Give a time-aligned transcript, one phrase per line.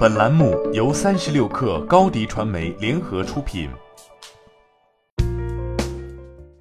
[0.00, 3.68] 本栏目由三十六氪高低传媒联合出品。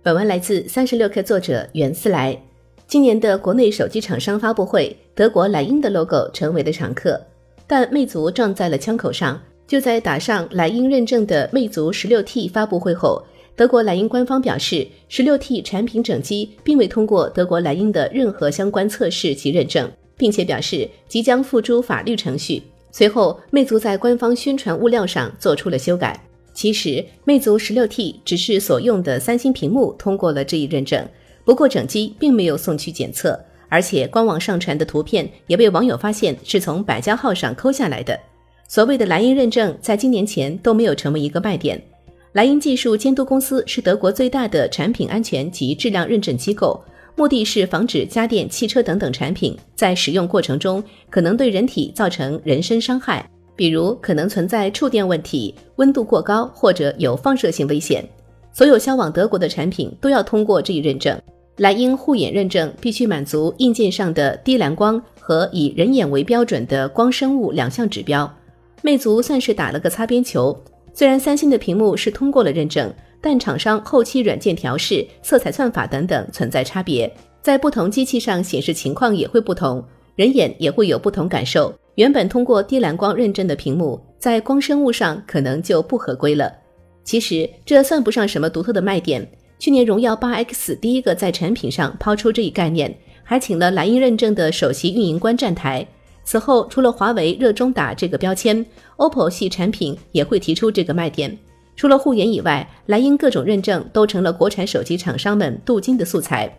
[0.03, 2.37] 本文来自三十六氪作者袁思来。
[2.85, 7.17] 今年的国内手机厂商发布会，德国莱茵的 logo 成为了常客，
[7.65, 9.41] 但魅族撞在了枪口上。
[9.65, 13.23] 就在打上莱茵认证的魅族十六 T 发布会后，
[13.55, 22.61] 德国莱茵官方表示，十六 T 产品整机并未通过德国莱茵的任何相关测试及认证，并且表示即将付诸法律程序。
[22.91, 26.19] 随后，魅族在官方宣传物料上做出了修改。
[26.53, 31.07] 其实，魅族十六 T 只是所用的三星屏幕通过了这一认证，
[31.45, 38.19] 不过整机并没有送去检测，而且官网上传的图片也被网友发现是从百家号上抠下来的。
[38.67, 41.81] 所谓的莱茵认证，在今年前都没有成为一个卖点。
[42.33, 46.79] 莱茵技术监督公司是德国最大的产品安全及质量认证机构。
[47.15, 58.07] 目的是防止家电、汽车等等产品在使用过程中可能对人体造成人身伤害，比如可能存在触电问题、温度过高或者有放射性危险。
[58.53, 61.19] 所有销往德国的产品都要通过这一认证。
[61.57, 68.33] 莱茵护眼认证必须满足硬件上的低蓝光和以人眼为标准的光生物两项指标。
[68.81, 70.57] 魅族算是打了个擦边球，
[70.93, 72.93] 虽然三星的屏幕是通过了认证。
[73.21, 79.83] 但厂商后期软件调试、色彩算法等等存在差别，在不同机器上显示情况也会不同，
[80.15, 81.73] 人眼也会有不同感受。
[81.95, 86.51] 原本通过低蓝光认证的屏幕，在光生物上可能就不合规了。
[87.03, 89.27] 其实这算不上什么独特的卖点。
[89.57, 95.85] 去年荣耀八 X 第一个在产品上抛出这一概念，还请了莱茵认证的首席运营官站台。
[96.23, 101.37] 此后，除了华为热衷打这个标签，OPPO 系产品也会提出这个卖点。
[101.79, 106.53] 除了护眼以外，莱茵各种认证都成了国产手机厂商们镀金的素材。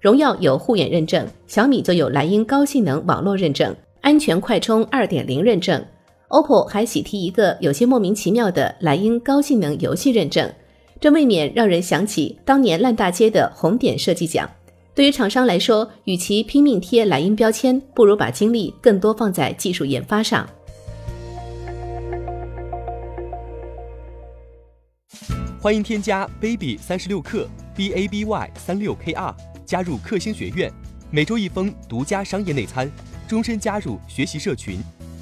[0.00, 5.80] 荣耀有护眼认证，小米就有莱茵高性能网络认证、安全快充二点零认证。
[6.26, 10.52] OPPO 还喜提一个有些莫名其妙的莱茵高性能游戏认证，
[11.00, 14.50] 这未免让人想起当年烂大街的红点设计奖。
[14.92, 20.44] 对于厂商来说，与其拼命贴莱茵标签，不如把精力更多放在技术研发上。
[25.64, 30.70] 欢迎添加 baby 三十六克 b a b y 三六 k r 加入克星学院，
[31.10, 32.86] 每周一封独家商业内参，
[33.26, 34.78] 终身加入学习社群，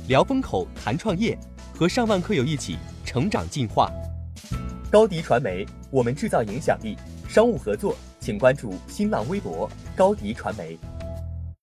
[0.08, 1.38] 聊风口谈创业，
[1.72, 3.88] 和上万课友一起成长进化。
[4.90, 6.96] 高迪传媒，我们制造影响力。
[7.28, 10.76] 商务合作，请关注新浪微博高迪传媒。